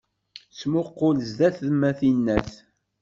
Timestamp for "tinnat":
1.99-2.51